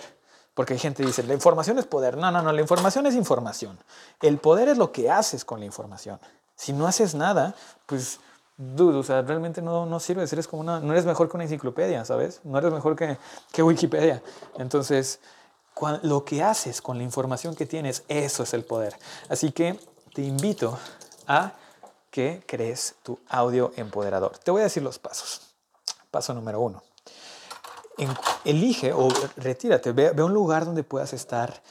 Porque 0.58 0.74
hay 0.74 0.80
gente 0.80 1.04
que 1.04 1.08
dice, 1.10 1.22
la 1.22 1.36
información 1.36 1.78
es 1.78 1.86
poder. 1.86 2.18
No, 2.18 2.32
no, 2.32 2.42
no, 2.42 2.52
la 2.52 2.62
información 2.62 3.06
es 3.06 3.14
información. 3.14 3.78
El 4.24 4.40
poder 4.40 4.70
es 4.70 4.80
lo 4.80 4.92
que 4.92 5.12
haces 5.12 5.46
con 5.46 5.60
la 5.60 5.68
información. 5.68 6.20
Si 6.56 6.74
no 6.74 6.88
haces 6.88 7.14
nada, 7.14 7.54
pues, 7.86 8.20
dude, 8.58 8.98
o 8.98 9.04
sea, 9.04 9.22
realmente 9.22 9.62
no, 9.62 9.86
no 9.86 10.00
sirves. 10.00 10.34
Eres 10.34 10.48
como 10.48 10.64
una, 10.64 10.80
no 10.80 10.94
eres 10.94 11.06
mejor 11.06 11.30
que 11.30 11.38
una 11.38 11.44
enciclopedia, 11.44 12.04
¿sabes? 12.06 12.42
No 12.44 12.58
eres 12.58 12.74
mejor 12.74 12.96
que, 12.96 13.20
que 13.52 13.62
Wikipedia. 13.62 14.24
Entonces, 14.58 15.20
lo 16.02 16.26
que 16.26 16.42
haces 16.42 16.82
con 16.82 16.98
la 16.98 17.04
información 17.04 17.54
que 17.54 17.68
tienes, 17.68 18.04
eso 18.08 18.42
es 18.42 18.52
el 18.56 18.66
poder. 18.66 18.98
Así 19.30 19.52
que 19.52 19.80
te 20.16 20.24
invito 20.24 20.80
a 21.28 21.52
que 22.10 22.42
crees 22.48 22.96
tu 23.04 23.20
audio 23.30 23.74
empoderador. 23.76 24.40
Te 24.40 24.50
voy 24.50 24.62
a 24.62 24.64
decir 24.64 24.82
los 24.82 24.98
pasos. 24.98 25.54
Paso 26.10 26.34
número 26.34 26.60
uno 26.60 26.87
elige 28.46 28.94
o 28.94 29.10
retírate, 29.38 29.92
ve, 29.92 30.12
ve 30.12 30.24
un 30.24 30.34
lugar 30.34 30.66
donde 30.66 30.84
puedas 30.84 31.14
estar 31.14 31.62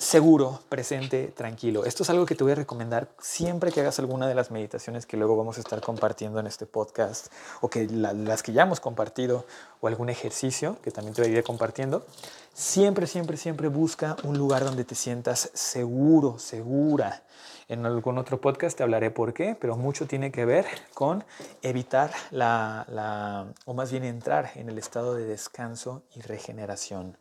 seguro, 0.00 0.60
presente, 0.70 1.26
tranquilo. 1.28 1.84
Esto 1.84 2.04
es 2.04 2.10
algo 2.10 2.24
que 2.24 2.34
te 2.34 2.42
voy 2.42 2.52
a 2.52 2.56
recomendar 2.56 3.08
siempre 3.20 3.70
que 3.70 3.80
hagas 3.80 3.98
alguna 3.98 4.26
de 4.26 4.34
las 4.34 4.50
meditaciones 4.50 5.04
que 5.04 5.18
luego 5.18 5.36
vamos 5.36 5.58
a 5.58 5.60
estar 5.60 5.82
compartiendo 5.82 6.40
en 6.40 6.46
este 6.46 6.64
podcast 6.64 7.26
o 7.60 7.68
que 7.68 7.86
las 7.86 8.42
que 8.42 8.54
ya 8.54 8.62
hemos 8.62 8.80
compartido 8.80 9.44
o 9.82 9.88
algún 9.88 10.08
ejercicio 10.08 10.78
que 10.82 10.90
también 10.90 11.14
te 11.14 11.20
voy 11.20 11.34
a 11.34 11.38
ir 11.38 11.44
compartiendo. 11.44 12.06
Siempre, 12.54 13.06
siempre, 13.06 13.36
siempre 13.36 13.68
busca 13.68 14.16
un 14.24 14.38
lugar 14.38 14.64
donde 14.64 14.84
te 14.84 14.94
sientas 14.94 15.50
seguro, 15.52 16.38
segura. 16.38 17.22
En 17.70 17.86
algún 17.86 18.18
otro 18.18 18.40
podcast 18.40 18.76
te 18.76 18.82
hablaré 18.82 19.12
por 19.12 19.32
qué, 19.32 19.56
pero 19.58 19.76
mucho 19.76 20.08
tiene 20.08 20.32
que 20.32 20.44
ver 20.44 20.66
con 20.92 21.22
evitar 21.62 22.10
la, 22.32 23.46
o 23.64 23.74
más 23.74 23.92
bien 23.92 24.02
entrar 24.02 24.50
en 24.56 24.68
el 24.68 24.76
estado 24.76 25.14
de 25.14 25.24
descanso 25.24 26.02
y 26.16 26.20
regeneración. 26.20 27.16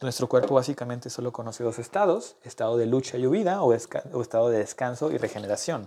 Nuestro 0.00 0.28
cuerpo 0.28 0.56
básicamente 0.56 1.08
solo 1.08 1.32
conoce 1.32 1.62
dos 1.62 1.78
estados, 1.78 2.34
estado 2.42 2.76
de 2.78 2.86
lucha 2.86 3.16
y 3.16 3.28
huida 3.28 3.62
o, 3.62 3.72
estado 3.74 4.48
de 4.48 4.58
descanso 4.58 5.12
y 5.12 5.18
regeneración. 5.18 5.86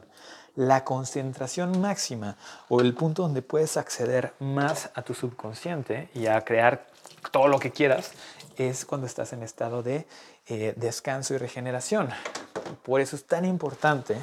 La 0.55 0.85
concentración 0.85 1.81
máxima 1.81 2.37
o 2.69 2.79
el 2.79 2.93
punto 2.93 3.23
donde 3.23 3.41
puedes 3.41 3.75
acceder 3.75 4.31
más 4.39 4.91
a 4.95 5.01
tu 5.01 5.13
subconsciente 5.13 6.07
y 6.13 6.27
a 6.27 6.39
crear 6.45 6.87
todo 7.33 7.49
lo 7.49 7.59
que 7.59 7.71
quieras 7.71 8.13
es 8.55 8.85
cuando 8.85 9.07
estás 9.07 9.33
en 9.33 9.43
estado 9.43 9.83
de 9.83 10.07
eh, 10.47 10.73
descanso 10.77 11.33
y 11.33 11.37
regeneración. 11.37 12.07
Por 12.83 13.01
eso 13.01 13.15
es 13.15 13.25
tan 13.25 13.45
importante 13.45 14.17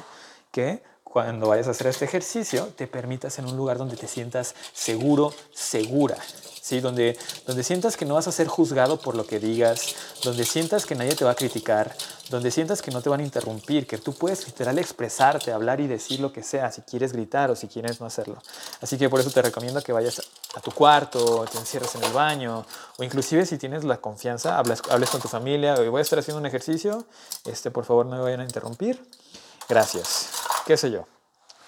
que 0.51 0.81
cuando 1.03 1.49
vayas 1.49 1.67
a 1.67 1.71
hacer 1.71 1.87
este 1.87 2.05
ejercicio 2.05 2.67
te 2.75 2.87
permitas 2.87 3.37
en 3.39 3.45
un 3.45 3.55
lugar 3.55 3.77
donde 3.77 3.95
te 3.95 4.07
sientas 4.07 4.55
seguro, 4.73 5.33
segura. 5.51 6.17
¿Sí? 6.63 6.79
Donde, 6.79 7.17
donde 7.45 7.61
sientas 7.61 7.97
que 7.97 8.05
no 8.05 8.13
vas 8.13 8.27
a 8.27 8.31
ser 8.31 8.47
juzgado 8.47 8.97
por 8.97 9.15
lo 9.15 9.27
que 9.27 9.37
digas, 9.39 9.95
donde 10.23 10.45
sientas 10.45 10.85
que 10.85 10.95
nadie 10.95 11.13
te 11.13 11.25
va 11.25 11.31
a 11.31 11.35
criticar, 11.35 11.93
donde 12.29 12.51
sientas 12.51 12.81
que 12.81 12.89
no 12.89 13.01
te 13.01 13.09
van 13.09 13.19
a 13.19 13.23
interrumpir, 13.23 13.85
que 13.85 13.97
tú 13.97 14.13
puedes 14.13 14.47
literal 14.47 14.79
expresarte, 14.79 15.51
hablar 15.51 15.81
y 15.81 15.87
decir 15.87 16.21
lo 16.21 16.31
que 16.31 16.41
sea, 16.41 16.71
si 16.71 16.81
quieres 16.81 17.11
gritar 17.11 17.51
o 17.51 17.55
si 17.57 17.67
quieres 17.67 17.99
no 17.99 18.05
hacerlo. 18.05 18.41
Así 18.81 18.97
que 18.97 19.09
por 19.09 19.19
eso 19.19 19.29
te 19.29 19.41
recomiendo 19.41 19.81
que 19.81 19.91
vayas 19.91 20.21
a 20.55 20.61
tu 20.61 20.71
cuarto, 20.71 21.45
te 21.51 21.57
encierres 21.57 21.93
en 21.95 22.03
el 22.05 22.13
baño, 22.13 22.65
o 22.97 23.03
inclusive 23.03 23.45
si 23.45 23.57
tienes 23.57 23.83
la 23.83 23.97
confianza, 23.97 24.57
hables, 24.57 24.81
hables 24.89 25.09
con 25.09 25.19
tu 25.19 25.27
familia, 25.27 25.75
voy 25.75 25.99
a 25.99 26.01
estar 26.01 26.17
haciendo 26.17 26.39
un 26.39 26.45
ejercicio, 26.45 27.05
este, 27.43 27.71
por 27.71 27.83
favor 27.83 28.05
no 28.05 28.15
me 28.15 28.21
vayan 28.21 28.39
a 28.39 28.45
interrumpir. 28.45 29.03
Gracias. 29.67 30.29
¿Qué 30.65 30.77
sé 30.77 30.91
yo? 30.91 31.05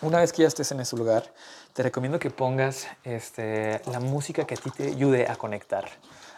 Una 0.02 0.20
vez 0.20 0.32
que 0.32 0.44
ya 0.44 0.48
estés 0.48 0.72
en 0.72 0.80
ese 0.80 0.96
lugar, 0.96 1.34
te 1.76 1.84
recomiendo 1.84 2.20
que 2.20 2.30
pongas 2.30 2.88
este, 3.04 3.82
la 3.92 4.00
música 4.00 4.48
que 4.48 4.54
a 4.54 4.58
ti 4.58 4.72
te 4.72 4.88
ayude 4.88 5.28
a 5.28 5.36
conectar. 5.36 5.86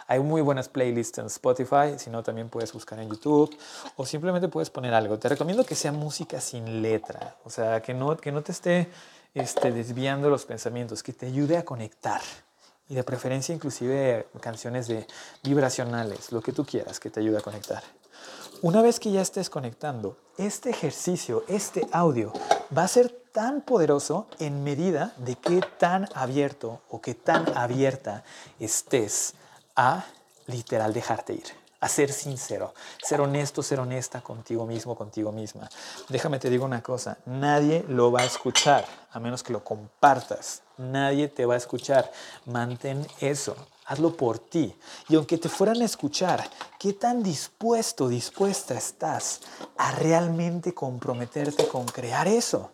Hay 0.08 0.18
muy 0.18 0.42
buenas 0.42 0.68
playlists 0.68 1.16
en 1.18 1.26
Spotify, 1.26 1.96
si 1.96 2.10
no 2.10 2.24
también 2.24 2.48
puedes 2.48 2.72
buscar 2.72 2.98
en 2.98 3.08
YouTube 3.08 3.56
o 3.94 4.04
simplemente 4.04 4.48
puedes 4.48 4.68
poner 4.68 4.92
algo. 4.94 5.16
Te 5.16 5.28
recomiendo 5.28 5.64
que 5.64 5.76
sea 5.76 5.92
música 5.92 6.40
sin 6.40 6.82
letra, 6.82 7.36
o 7.44 7.50
sea, 7.50 7.80
que 7.80 7.94
no, 7.94 8.16
que 8.16 8.32
no 8.32 8.42
te 8.42 8.50
esté 8.50 8.88
este, 9.32 9.70
desviando 9.70 10.28
los 10.28 10.44
pensamientos, 10.44 11.04
que 11.04 11.12
te 11.12 11.26
ayude 11.26 11.56
a 11.56 11.64
conectar. 11.64 12.20
Y 12.88 12.96
de 12.96 13.04
preferencia 13.04 13.54
inclusive 13.54 14.26
canciones 14.40 14.88
de 14.88 15.06
vibracionales, 15.44 16.32
lo 16.32 16.40
que 16.40 16.50
tú 16.50 16.64
quieras 16.64 16.98
que 16.98 17.10
te 17.10 17.20
ayude 17.20 17.38
a 17.38 17.42
conectar. 17.42 17.84
Una 18.60 18.82
vez 18.82 18.98
que 18.98 19.12
ya 19.12 19.20
estés 19.20 19.50
conectando, 19.50 20.16
este 20.36 20.70
ejercicio, 20.70 21.44
este 21.46 21.86
audio, 21.92 22.32
va 22.76 22.82
a 22.82 22.88
ser 22.88 23.27
tan 23.38 23.60
poderoso 23.60 24.26
en 24.40 24.64
medida 24.64 25.12
de 25.16 25.36
qué 25.36 25.60
tan 25.78 26.08
abierto 26.16 26.80
o 26.90 27.00
qué 27.00 27.14
tan 27.14 27.56
abierta 27.56 28.24
estés 28.58 29.34
a 29.76 30.06
literal 30.48 30.92
dejarte 30.92 31.34
ir, 31.34 31.44
a 31.78 31.88
ser 31.88 32.12
sincero, 32.12 32.74
ser 33.00 33.20
honesto, 33.20 33.62
ser 33.62 33.78
honesta 33.78 34.22
contigo 34.22 34.66
mismo, 34.66 34.96
contigo 34.96 35.30
misma. 35.30 35.70
Déjame 36.08 36.40
te 36.40 36.50
digo 36.50 36.64
una 36.64 36.82
cosa, 36.82 37.18
nadie 37.26 37.84
lo 37.86 38.10
va 38.10 38.22
a 38.22 38.24
escuchar 38.24 38.84
a 39.12 39.20
menos 39.20 39.44
que 39.44 39.52
lo 39.52 39.62
compartas. 39.62 40.62
Nadie 40.76 41.28
te 41.28 41.46
va 41.46 41.54
a 41.54 41.58
escuchar. 41.58 42.10
Mantén 42.46 43.06
eso. 43.20 43.54
Hazlo 43.86 44.16
por 44.16 44.40
ti. 44.40 44.76
Y 45.08 45.14
aunque 45.14 45.38
te 45.38 45.48
fueran 45.48 45.80
a 45.80 45.84
escuchar, 45.84 46.50
¿qué 46.76 46.92
tan 46.92 47.22
dispuesto, 47.22 48.08
dispuesta 48.08 48.74
estás 48.74 49.42
a 49.76 49.92
realmente 49.92 50.74
comprometerte 50.74 51.68
con 51.68 51.86
crear 51.86 52.26
eso? 52.26 52.72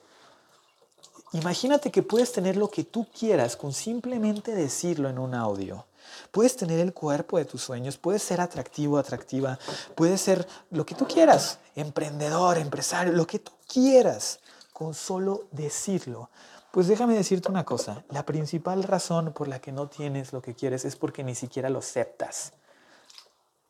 Imagínate 1.35 1.91
que 1.91 2.05
puedes 2.05 2.31
tener 2.31 2.57
lo 2.57 2.69
que 2.69 2.85
tú 2.85 3.09
quieras 3.09 3.57
con 3.57 3.73
simplemente 3.73 4.55
decirlo 4.55 5.09
en 5.09 5.19
un 5.19 5.35
audio. 5.35 5.85
Puedes 6.31 6.57
tener 6.57 6.79
el 6.79 6.95
cuerpo 6.95 7.39
de 7.39 7.45
tus 7.45 7.61
sueños, 7.61 7.97
puedes 7.99 8.23
ser 8.23 8.41
atractivo, 8.41 8.99
atractiva, 8.99 9.59
puedes 9.97 10.21
ser 10.21 10.47
lo 10.71 10.87
que 10.87 10.95
tú 10.95 11.09
quieras, 11.09 11.59
emprendedor, 11.75 12.57
empresario, 12.59 13.13
lo 13.13 13.27
que 13.27 13.41
tú 13.41 13.51
quieras, 13.67 14.39
con 14.73 14.95
solo 14.95 15.49
decirlo. 15.51 16.31
Pues 16.71 16.87
déjame 16.87 17.15
decirte 17.15 17.51
una 17.51 17.65
cosa, 17.65 18.05
la 18.11 18.25
principal 18.25 18.85
razón 18.85 19.33
por 19.33 19.49
la 19.49 19.61
que 19.61 19.73
no 19.73 19.89
tienes 19.89 20.33
lo 20.33 20.41
que 20.41 20.55
quieres 20.55 20.85
es 20.85 20.95
porque 20.95 21.25
ni 21.25 21.35
siquiera 21.35 21.69
lo 21.69 21.81
aceptas. 21.81 22.53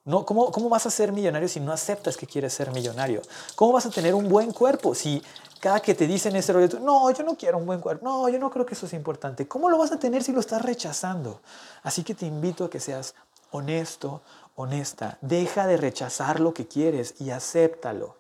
No, 0.07 0.27
¿cómo, 0.27 0.53
¿Cómo 0.53 0.69
vas 0.69 0.85
a 0.85 0.91
ser 0.91 1.13
millonario 1.13 1.49
si 1.49 1.61
no 1.61 1.73
aceptas 1.73 2.19
que 2.19 2.27
quieres 2.27 2.53
ser 2.53 2.71
millonario? 2.73 3.23
¿Cómo 3.57 3.73
vas 3.73 3.87
a 3.87 3.91
tener 3.91 4.15
un 4.15 4.29
buen 4.29 4.53
cuerpo 4.53 4.95
si 4.95 5.23
cada 5.61 5.81
que 5.81 5.95
te 5.95 6.07
dicen 6.07 6.37
ese 6.37 6.53
rollo, 6.53 6.79
no, 6.81 7.11
yo 7.11 7.25
no 7.25 7.37
quiero 7.37 7.57
un 7.57 7.65
buen 7.65 7.81
cuerpo, 7.81 8.05
no, 8.05 8.29
yo 8.29 8.39
no 8.39 8.51
creo 8.51 8.67
que 8.67 8.75
eso 8.75 8.87
sea 8.87 8.99
importante? 8.99 9.49
¿Cómo 9.49 9.71
lo 9.71 9.79
vas 9.79 9.93
a 9.93 9.99
tener 9.99 10.23
si 10.23 10.33
lo 10.33 10.41
estás 10.41 10.61
rechazando? 10.61 11.41
Así 11.83 12.05
que 12.05 12.15
te 12.15 12.27
invito 12.27 12.67
a 12.67 12.71
que 12.71 12.81
seas 12.81 13.15
honesto, 13.51 14.21
honesta. 14.57 15.17
Deja 15.23 15.67
de 15.67 15.79
rechazar 15.79 16.39
lo 16.39 16.53
que 16.53 16.69
quieres 16.69 17.15
y 17.19 17.31
acéptalo. 17.31 18.17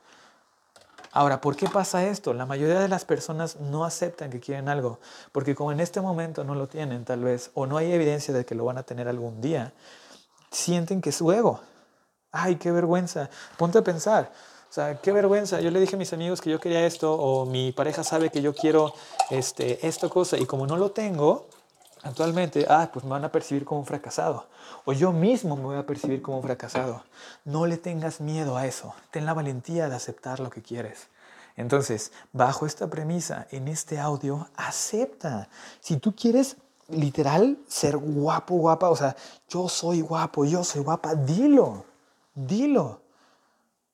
Ahora, 1.12 1.42
¿por 1.42 1.54
qué 1.54 1.68
pasa 1.68 2.06
esto? 2.06 2.32
La 2.32 2.46
mayoría 2.46 2.80
de 2.80 2.88
las 2.88 3.04
personas 3.04 3.60
no 3.60 3.84
aceptan 3.84 4.30
que 4.30 4.40
quieren 4.40 4.70
algo, 4.70 5.00
porque 5.32 5.54
como 5.54 5.70
en 5.70 5.80
este 5.80 6.00
momento 6.00 6.44
no 6.44 6.54
lo 6.54 6.66
tienen 6.66 7.04
tal 7.04 7.22
vez, 7.22 7.50
o 7.52 7.66
no 7.66 7.76
hay 7.76 7.92
evidencia 7.92 8.32
de 8.32 8.46
que 8.46 8.54
lo 8.54 8.64
van 8.64 8.78
a 8.78 8.84
tener 8.84 9.06
algún 9.06 9.42
día, 9.42 9.74
sienten 10.50 11.02
que 11.02 11.10
es 11.10 11.16
su 11.16 11.30
ego. 11.30 11.60
Ay, 12.36 12.56
qué 12.56 12.72
vergüenza. 12.72 13.30
Ponte 13.56 13.78
a 13.78 13.84
pensar. 13.84 14.32
O 14.68 14.72
sea, 14.74 15.00
qué 15.00 15.12
vergüenza. 15.12 15.60
Yo 15.60 15.70
le 15.70 15.78
dije 15.78 15.94
a 15.94 15.98
mis 15.98 16.12
amigos 16.12 16.40
que 16.40 16.50
yo 16.50 16.58
quería 16.58 16.84
esto, 16.84 17.14
o 17.14 17.46
mi 17.46 17.70
pareja 17.70 18.02
sabe 18.02 18.30
que 18.30 18.42
yo 18.42 18.52
quiero 18.52 18.92
este, 19.30 19.86
esta 19.86 20.08
cosa, 20.08 20.36
y 20.36 20.44
como 20.44 20.66
no 20.66 20.76
lo 20.76 20.90
tengo, 20.90 21.46
actualmente, 22.02 22.66
ah, 22.68 22.90
pues 22.92 23.04
me 23.04 23.12
van 23.12 23.24
a 23.24 23.30
percibir 23.30 23.64
como 23.64 23.78
un 23.78 23.86
fracasado. 23.86 24.48
O 24.84 24.92
yo 24.92 25.12
mismo 25.12 25.54
me 25.54 25.62
voy 25.62 25.76
a 25.76 25.86
percibir 25.86 26.22
como 26.22 26.38
un 26.38 26.42
fracasado. 26.42 27.04
No 27.44 27.66
le 27.66 27.76
tengas 27.76 28.20
miedo 28.20 28.56
a 28.56 28.66
eso. 28.66 28.94
Ten 29.12 29.26
la 29.26 29.32
valentía 29.32 29.88
de 29.88 29.94
aceptar 29.94 30.40
lo 30.40 30.50
que 30.50 30.60
quieres. 30.60 31.06
Entonces, 31.56 32.10
bajo 32.32 32.66
esta 32.66 32.88
premisa, 32.88 33.46
en 33.52 33.68
este 33.68 34.00
audio, 34.00 34.48
acepta. 34.56 35.48
Si 35.78 35.98
tú 35.98 36.16
quieres 36.16 36.56
literal 36.88 37.58
ser 37.68 37.96
guapo, 37.96 38.56
guapa, 38.56 38.90
o 38.90 38.96
sea, 38.96 39.14
yo 39.48 39.68
soy 39.68 40.00
guapo, 40.00 40.44
yo 40.44 40.64
soy 40.64 40.82
guapa, 40.82 41.14
dilo, 41.14 41.84
dilo. 42.34 43.02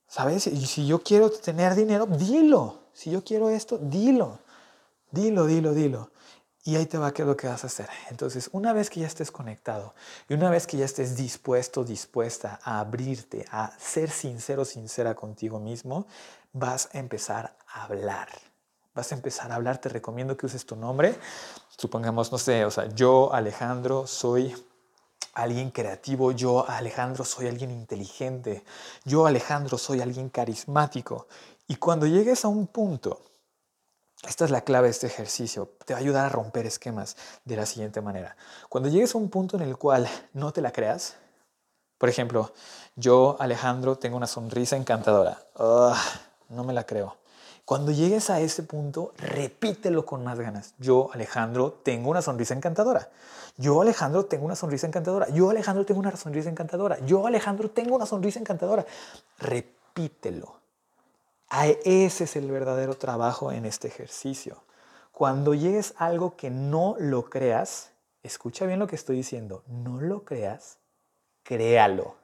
¿Sabes? 0.07 0.47
Y 0.49 0.67
si 0.67 0.87
yo 0.87 1.03
quiero 1.03 1.31
tener 1.31 1.75
dinero, 1.75 2.07
dilo. 2.07 2.81
Si 2.93 3.11
yo 3.11 3.23
quiero 3.23 3.49
esto, 3.49 3.79
dilo. 3.79 4.41
Dilo, 5.11 5.47
dilo, 5.47 5.73
dilo. 5.73 6.11
Y 6.65 6.77
ahí 6.77 6.87
te 6.87 6.99
va 6.99 7.09
a 7.09 7.13
quedar 7.13 7.29
lo 7.29 7.37
que 7.37 7.47
vas 7.47 7.65
a 7.65 7.69
hacer. 7.69 7.89
Entonces, 8.11 8.51
una 8.53 8.73
vez 8.73 8.91
que 8.91 9.01
ya 9.01 9.07
estés 9.07 9.31
conectado 9.31 9.95
y 10.29 10.35
una 10.35 10.51
vez 10.51 10.67
que 10.67 10.77
ya 10.77 10.85
estés 10.85 11.17
dispuesto, 11.17 11.85
dispuesta 11.85 12.61
a 12.63 12.81
abrirte, 12.81 13.47
a 13.51 13.73
ser 13.79 14.11
sincero, 14.11 14.65
sincera 14.65 15.15
contigo 15.15 15.59
mismo, 15.59 16.07
vas 16.53 16.91
a 16.93 16.99
empezar 16.99 17.57
a 17.73 17.85
hablar. 17.85 18.29
Vas 18.95 19.13
a 19.13 19.15
empezar 19.15 19.53
a 19.53 19.55
hablar. 19.55 19.79
Te 19.79 19.89
recomiendo 19.89 20.37
que 20.37 20.47
uses 20.47 20.67
tu 20.67 20.77
nombre. 20.77 21.15
Supongamos, 21.79 22.31
no 22.31 22.37
sé, 22.37 22.65
o 22.65 22.71
sea, 22.71 22.89
yo, 22.89 23.33
Alejandro, 23.33 24.07
soy 24.07 24.55
alguien 25.33 25.71
creativo. 25.71 26.33
Yo, 26.33 26.69
Alejandro, 26.69 27.25
soy 27.25 27.47
alguien 27.47 27.71
inteligente. 27.71 28.65
Yo, 29.05 29.27
Alejandro, 29.27 29.79
soy 29.79 30.01
alguien 30.01 30.29
carismático. 30.29 31.27
Y 31.69 31.77
cuando 31.77 32.07
llegues 32.07 32.45
a 32.45 32.49
un 32.49 32.67
punto 32.67 33.21
esta 34.23 34.45
es 34.45 34.51
la 34.51 34.61
clave 34.63 34.89
de 34.89 34.93
este 34.93 35.07
ejercicio. 35.07 35.71
Te 35.87 35.95
va 35.95 35.99
a 35.99 36.03
ayudar 36.03 36.27
a 36.27 36.29
romper 36.29 36.67
esquemas 36.67 37.17
de 37.45 37.57
la 37.57 37.65
siguiente 37.65 38.03
manera. 38.03 38.37
Cuando 38.69 38.91
llegues 38.91 39.15
a 39.15 39.19
un 39.19 39.31
punto 39.31 39.57
en 39.57 39.63
el 39.63 39.79
cual 39.79 40.09
no 40.35 40.53
te 40.53 40.61
la 40.61 40.73
creas, 40.73 41.17
por 41.97 42.09
ejemplo, 42.09 42.53
yo, 42.97 43.37
Alejandro, 43.41 43.97
tengo 43.97 44.17
una 44.17 44.27
sonrisa 44.27 44.77
encantadora. 44.77 45.39
no 46.49 46.65
me 46.65 46.73
la 46.73 46.85
creo. 46.85 47.17
Cuando 47.71 47.93
llegues 47.93 48.31
a 48.31 48.41
ese 48.41 48.65
punto, 48.65 49.13
repítelo 49.17 50.05
con 50.05 50.25
más 50.25 50.41
ganas. 50.41 50.75
Yo, 50.79 51.09
Alejandro, 51.13 51.71
tengo 51.85 52.11
una 52.11 52.21
sonrisa 52.21 52.53
encantadora. 52.53 53.11
Yo, 53.59 53.81
Alejandro, 53.81 54.27
tengo 54.27 54.45
una 54.45 54.57
sonrisa 54.57 54.89
encantadora. 54.89 55.29
Yo, 55.29 55.51
Alejandro, 55.51 55.87
tengo 55.87 56.01
una 56.01 56.17
sonrisa 56.17 56.49
encantadora. 56.49 56.99
Yo, 57.07 57.29
Alejandro, 57.29 57.71
tengo 57.71 57.95
una 57.95 58.07
sonrisa 58.07 58.41
encantadora. 58.41 58.85
Repítelo. 59.39 60.57
Ese 61.85 62.25
es 62.25 62.35
el 62.35 62.51
verdadero 62.51 62.97
trabajo 62.97 63.53
en 63.53 63.65
este 63.65 63.87
ejercicio. 63.87 64.65
Cuando 65.13 65.55
llegues 65.55 65.95
a 65.97 66.07
algo 66.07 66.35
que 66.35 66.51
no 66.51 66.97
lo 66.99 67.31
creas, 67.31 67.93
escucha 68.25 68.67
bien 68.67 68.81
lo 68.81 68.89
que 68.89 68.97
estoy 68.97 69.15
diciendo, 69.15 69.63
no 69.69 70.01
lo 70.01 70.25
creas, 70.25 70.79
créalo, 71.45 72.17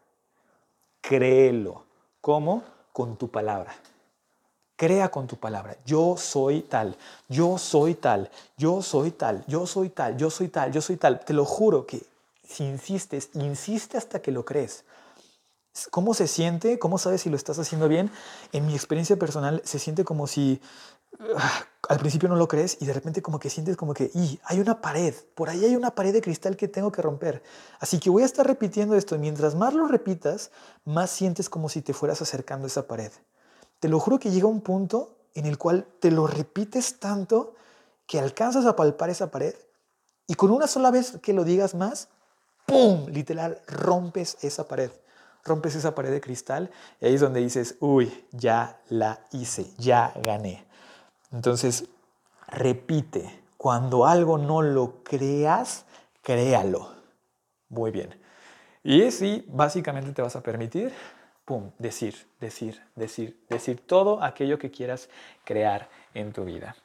créelo. 1.00 1.85
¿Cómo? 2.21 2.65
Con 2.93 3.17
tu 3.17 3.31
palabra. 3.31 3.76
Crea 4.76 5.11
con 5.11 5.26
tu 5.26 5.37
palabra. 5.37 5.76
Yo 5.87 6.16
soy 6.18 6.61
tal, 6.61 6.97
yo 7.28 7.56
soy 7.56 7.95
tal, 7.95 8.30
yo 8.59 8.83
soy 8.83 9.11
tal, 9.11 9.42
yo 9.47 9.66
soy 9.66 9.88
tal, 9.88 10.16
yo 10.18 10.30
soy 10.30 10.49
tal, 10.49 10.71
yo 10.73 10.83
soy 10.83 10.97
tal. 10.97 11.21
Te 11.25 11.33
lo 11.33 11.47
juro 11.47 11.87
que 11.87 12.02
si 12.47 12.64
insistes, 12.64 13.30
insiste 13.35 13.97
hasta 13.97 14.21
que 14.21 14.30
lo 14.30 14.45
crees. 14.45 14.85
¿Cómo 15.90 16.14
se 16.14 16.26
siente? 16.26 16.78
¿Cómo 16.78 16.99
sabes 16.99 17.23
si 17.23 17.30
lo 17.30 17.37
estás 17.37 17.59
haciendo 17.59 17.88
bien? 17.88 18.11
En 18.52 18.66
mi 18.66 18.75
experiencia 18.75 19.16
personal 19.16 19.61
se 19.64 19.78
siente 19.78 20.04
como 20.04 20.26
si 20.26 20.61
ah, 21.37 21.66
al 21.88 21.99
principio 21.99 22.28
no 22.28 22.37
lo 22.37 22.49
crees 22.49 22.78
y 22.80 22.87
de 22.87 22.92
repente 22.92 23.23
como 23.23 23.38
que 23.38 23.50
sientes 23.50 23.76
como 23.76 23.95
que, 23.95 24.11
y 24.14 24.40
hay 24.45 24.61
una 24.61 24.80
pared, 24.80 25.14
por 25.35 25.50
ahí 25.50 25.64
hay 25.64 25.76
una 25.76 25.90
pared 25.90 26.12
de 26.12 26.23
cristal 26.23 26.56
que 26.56 26.68
tengo 26.68 26.92
que 26.92 27.02
romper. 27.02 27.42
Así 27.78 27.99
que 27.99 28.11
voy 28.11 28.23
a 28.23 28.26
estar 28.26 28.47
repitiendo 28.47 28.97
esto 28.97 29.18
mientras 29.18 29.54
más 29.54 29.75
lo 29.75 29.87
repitas, 29.87 30.50
más 30.85 31.11
sientes 31.11 31.49
como 31.49 31.68
si 31.68 31.83
te 31.83 31.92
fueras 31.92 32.23
acercando 32.23 32.66
a 32.66 32.68
esa 32.68 32.87
pared. 32.87 33.12
Te 33.80 33.88
lo 33.88 34.00
juro 34.00 34.18
que 34.18 34.30
llega 34.30 34.47
un 34.47 34.61
punto 34.61 35.16
en 35.35 35.47
el 35.47 35.59
cual 35.59 35.87
te 36.00 36.11
lo 36.11 36.26
repites 36.26 36.99
tanto 36.99 37.54
que 38.06 38.18
alcanzas 38.18 38.66
a 38.66 38.76
palpar 38.76 39.11
esa 39.11 39.30
pared 39.30 39.54
y 40.26 40.35
con 40.35 40.50
una 40.50 40.66
sola 40.66 40.90
vez 40.90 41.18
que 41.23 41.33
lo 41.33 41.45
digas 41.45 41.75
más, 41.75 42.09
¡pum! 42.66 43.06
Literal, 43.09 43.61
rompes 43.66 44.38
esa 44.42 44.66
pared 44.66 44.90
rompes 45.47 45.76
esa 45.76 45.95
pared 45.95 46.11
de 46.11 46.21
cristal 46.21 46.71
y 47.00 47.06
ahí 47.06 47.14
es 47.14 47.21
donde 47.21 47.40
dices, 47.40 47.76
uy, 47.80 48.26
ya 48.33 48.80
la 48.88 49.21
hice, 49.33 49.71
ya 49.78 50.12
gané. 50.23 50.66
Entonces, 51.33 51.85
repite, 52.49 53.42
cuando 53.56 54.06
algo 54.06 54.38
no 54.38 54.62
lo 54.62 55.02
creas, 55.02 55.85
créalo. 56.23 56.95
Muy 57.68 57.90
bien. 57.90 58.21
Y 58.83 59.02
así 59.02 59.45
básicamente 59.49 60.12
te 60.12 60.23
vas 60.23 60.37
a 60.37 60.42
permitir, 60.42 60.92
pum, 61.47 61.71
decir, 61.79 62.26
decir, 62.41 62.83
decir, 62.97 63.41
decir 63.49 63.87
todo 63.87 64.23
aquello 64.23 64.59
que 64.59 64.71
quieras 64.71 65.09
crear 65.45 65.88
en 66.12 66.33
tu 66.33 66.45
vida. 66.45 66.76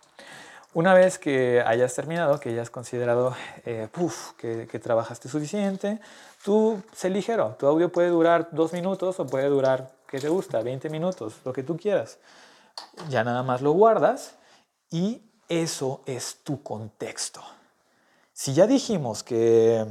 Una 0.73 0.93
vez 0.93 1.19
que 1.19 1.61
hayas 1.65 1.93
terminado, 1.95 2.39
que 2.39 2.49
hayas 2.49 2.69
considerado 2.69 3.35
eh, 3.65 3.89
que, 4.37 4.67
que, 4.71 4.79
trabajaste 4.79 5.27
suficiente, 5.27 5.99
tú 6.45 6.81
sé 6.93 7.09
ligero. 7.09 7.57
Tu 7.59 7.67
audio 7.67 7.91
puede 7.91 8.07
durar 8.07 8.47
dos 8.51 8.71
minutos 8.71 9.19
o 9.19 9.25
puede 9.25 9.47
durar, 9.47 9.91
¿qué 10.07 10.19
te 10.19 10.29
gusta? 10.29 10.61
20 10.61 10.89
minutos, 10.89 11.41
lo 11.43 11.51
que 11.51 11.63
tú 11.63 11.75
quieras. 11.75 12.19
Ya 13.09 13.25
nada 13.25 13.43
más 13.43 13.61
lo 13.61 13.71
guardas 13.71 14.35
y 14.89 15.23
eso 15.49 16.03
es 16.05 16.37
tu 16.43 16.63
contexto. 16.63 17.41
Si 18.31 18.53
ya 18.53 18.65
dijimos 18.65 19.23
que 19.23 19.85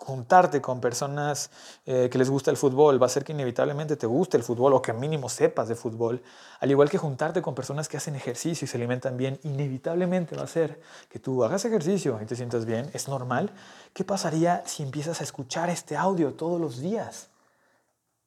juntarte 0.00 0.60
con 0.60 0.80
personas 0.80 1.50
eh, 1.86 2.08
que 2.10 2.18
les 2.18 2.28
gusta 2.28 2.50
el 2.50 2.56
fútbol 2.56 3.00
va 3.00 3.06
a 3.06 3.08
hacer 3.08 3.24
que 3.24 3.32
inevitablemente 3.32 3.96
te 3.96 4.06
guste 4.06 4.36
el 4.36 4.42
fútbol 4.42 4.74
o 4.74 4.82
que 4.82 4.92
mínimo 4.92 5.28
sepas 5.28 5.68
de 5.68 5.74
fútbol, 5.74 6.22
al 6.60 6.70
igual 6.70 6.90
que 6.90 6.98
juntarte 6.98 7.40
con 7.42 7.54
personas 7.54 7.88
que 7.88 7.96
hacen 7.96 8.14
ejercicio 8.16 8.64
y 8.64 8.68
se 8.68 8.76
alimentan 8.76 9.16
bien, 9.16 9.38
inevitablemente 9.44 10.36
va 10.36 10.42
a 10.42 10.44
hacer 10.44 10.80
que 11.08 11.18
tú 11.18 11.44
hagas 11.44 11.64
ejercicio 11.64 12.18
y 12.20 12.26
te 12.26 12.36
sientas 12.36 12.64
bien, 12.64 12.90
es 12.92 13.08
normal. 13.08 13.50
¿Qué 13.92 14.04
pasaría 14.04 14.62
si 14.66 14.82
empiezas 14.82 15.20
a 15.20 15.24
escuchar 15.24 15.70
este 15.70 15.96
audio 15.96 16.34
todos 16.34 16.60
los 16.60 16.80
días? 16.80 17.28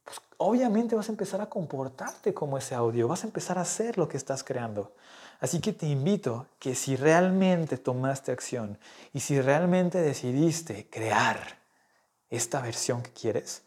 Pues 0.04 0.22
obviamente 0.38 0.96
vas 0.96 1.10
a 1.10 1.12
empezar 1.12 1.42
a 1.42 1.48
comportarte 1.48 2.34
como 2.34 2.58
ese 2.58 2.76
audio, 2.76 3.08
vas 3.08 3.24
a 3.24 3.28
empezar 3.28 3.58
a 3.58 3.62
hacer 3.62 3.98
lo 3.98 4.08
que 4.08 4.18
estás 4.18 4.44
creando. 4.44 4.94
Así 5.40 5.60
que 5.60 5.74
te 5.74 5.88
invito 5.88 6.48
que 6.60 6.74
si 6.74 6.96
realmente 6.96 7.78
tomaste 7.78 8.32
acción 8.32 8.78
y 9.14 9.20
si 9.20 9.40
realmente 9.40 10.02
decidiste 10.02 10.88
crear 10.90 11.60
esta 12.30 12.62
versión 12.62 13.02
que 13.04 13.12
quieres, 13.12 13.64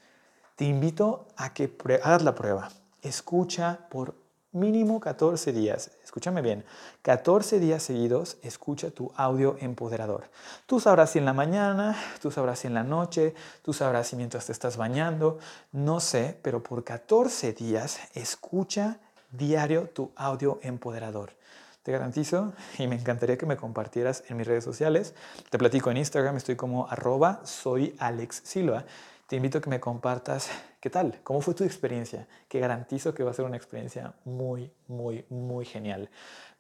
te 0.57 0.65
invito 0.65 1.27
a 1.37 1.55
que 1.55 1.73
hagas 2.03 2.23
la 2.23 2.35
prueba. 2.35 2.71
Escucha 3.03 3.87
por 3.89 4.15
mínimo 4.53 4.99
14 5.01 5.53
días. 5.53 5.93
Escúchame 6.03 6.43
bien, 6.43 6.65
14 7.03 7.61
días 7.61 7.83
seguidos 7.83 8.37
escucha 8.43 8.91
tu 8.91 9.13
audio 9.17 9.57
empoderador. 9.61 10.29
Tú 10.67 10.81
sabrás 10.81 11.11
si 11.11 11.19
en 11.19 11.25
la 11.25 11.33
mañana, 11.33 11.97
tú 12.21 12.31
sabrás 12.31 12.59
si 12.59 12.67
en 12.67 12.75
la 12.75 12.83
noche, 12.83 13.35
tú 13.63 13.73
sabrás 13.73 14.09
si 14.09 14.17
mientras 14.17 14.47
te 14.47 14.53
estás 14.53 14.77
bañando, 14.77 15.39
no 15.73 16.01
sé, 16.01 16.37
pero 16.43 16.63
por 16.63 16.83
14 16.83 17.53
días 17.53 18.01
escucha 18.15 18.99
diario 19.31 19.89
tu 19.91 20.11
audio 20.17 20.59
empoderador. 20.63 21.40
Te 21.83 21.93
garantizo 21.93 22.53
y 22.79 22.87
me 22.87 22.97
encantaría 22.97 23.39
que 23.39 23.47
me 23.47 23.57
compartieras 23.57 24.23
en 24.29 24.37
mis 24.37 24.47
redes 24.47 24.65
sociales. 24.65 25.15
Te 25.49 25.59
platico 25.59 25.91
en 25.91 25.97
Instagram, 25.97 26.37
estoy 26.37 26.55
como 26.57 26.87
arroba 26.89 27.41
soy 27.45 27.97
Alex 27.99 28.43
Silva. 28.45 28.85
Te 29.27 29.37
invito 29.37 29.59
a 29.59 29.61
que 29.63 29.71
me 29.71 29.81
compartas 29.81 30.51
qué 30.81 30.91
tal, 30.91 31.21
cómo 31.23 31.41
fue 31.41 31.55
tu 31.55 31.65
experiencia, 31.65 32.27
que 32.49 32.61
garantizo 32.61 33.15
que 33.15 33.23
va 33.23 33.31
a 33.31 33.35
ser 33.35 33.45
una 33.47 33.57
experiencia 33.57 34.13
muy, 34.25 34.71
muy, 34.89 35.25
muy 35.31 35.65
genial. 35.65 36.11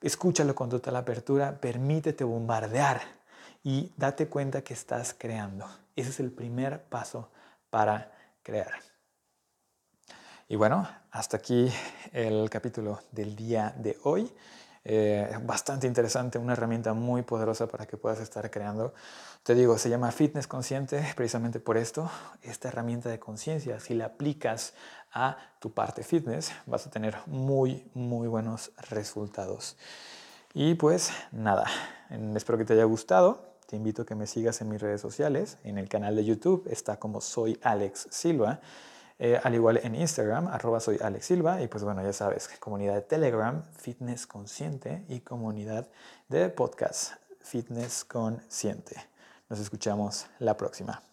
Escúchalo 0.01 0.55
con 0.55 0.71
total 0.71 0.97
apertura, 0.97 1.61
permítete 1.61 2.25
bombardear 2.25 3.01
y 3.63 3.93
date 3.97 4.29
cuenta 4.29 4.63
que 4.63 4.73
estás 4.73 5.15
creando. 5.19 5.67
Ese 5.97 6.11
es 6.11 6.21
el 6.21 6.31
primer 6.31 6.85
paso 6.85 7.31
para 7.69 8.13
crear. 8.43 8.71
Y 10.49 10.57
bueno, 10.57 10.89
hasta 11.11 11.37
aquí 11.37 11.71
el 12.13 12.49
capítulo 12.51 13.01
del 13.13 13.37
día 13.37 13.75
de 13.77 13.99
hoy. 14.03 14.33
Eh, 14.83 15.31
bastante 15.43 15.87
interesante, 15.87 16.39
una 16.39 16.55
herramienta 16.55 16.95
muy 16.95 17.23
poderosa 17.23 17.69
para 17.69 17.87
que 17.87 17.97
puedas 17.97 18.21
estar 18.21 18.51
creando. 18.51 18.95
Te 19.43 19.55
digo, 19.55 19.77
se 19.77 19.91
llama 19.91 20.11
Fitness 20.11 20.47
Consciente 20.47 21.05
precisamente 21.17 21.61
por 21.61 21.77
esto. 21.77 22.11
Esta 22.43 22.69
herramienta 22.69 23.09
de 23.09 23.19
conciencia, 23.19 23.79
si 23.81 23.95
la 23.95 24.07
aplicas 24.07 24.75
a 25.13 25.37
tu 25.59 25.73
parte 25.73 26.03
fitness, 26.03 26.53
vas 26.67 26.87
a 26.87 26.91
tener 26.91 27.17
muy, 27.27 27.91
muy 27.95 28.29
buenos 28.29 28.73
resultados. 28.89 29.77
Y 30.55 30.75
pues 30.75 31.13
nada, 31.31 31.67
espero 32.35 32.59
que 32.59 32.65
te 32.65 32.73
haya 32.73 32.85
gustado. 32.85 33.51
Te 33.67 33.77
invito 33.77 34.03
a 34.03 34.07
que 34.07 34.15
me 34.15 34.27
sigas 34.27 34.61
en 34.63 34.69
mis 34.69 34.81
redes 34.81 35.01
sociales. 35.01 35.59
En 35.63 35.79
el 35.79 35.89
canal 35.89 36.17
de 36.17 36.25
YouTube 36.25 36.67
está 36.71 36.99
como 36.99 37.21
soy 37.21 37.59
Alex 37.63 38.09
Silva. 38.11 38.61
Eh, 39.23 39.39
al 39.45 39.55
igual 39.55 39.79
en 39.83 39.95
Instagram, 39.95 40.49
arroba 40.49 40.81
soy 40.81 40.97
Alex 40.99 41.27
Silva. 41.27 41.61
Y 41.61 41.69
pues 41.69 41.85
bueno, 41.85 42.03
ya 42.03 42.13
sabes, 42.15 42.49
comunidad 42.59 42.95
de 42.95 43.03
Telegram, 43.03 43.63
Fitness 43.77 44.27
Consciente 44.27 45.05
y 45.09 45.21
comunidad 45.21 45.87
de 46.29 46.49
podcast, 46.49 47.13
Fitness 47.41 48.03
Consciente. 48.07 48.97
Nos 49.51 49.61
escuchamos 49.61 50.27
la 50.39 50.57
próxima. 50.57 51.10